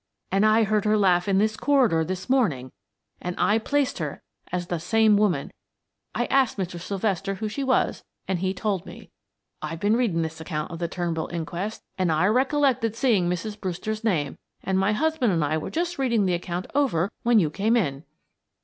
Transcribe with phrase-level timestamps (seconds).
[0.31, 2.71] "And I heard her laugh in this corridor this morning
[3.21, 5.53] and I placed her as the same woman.
[6.15, 6.79] I asked Mr.
[6.79, 9.11] Sylvester who she was, and he told me.
[9.61, 13.61] I'd been reading this account of the Turnbull inquest, and I recollected seeing Mrs.
[13.61, 17.51] Brewster's name, and my husband and I were just reading the account over when you
[17.51, 18.03] came in."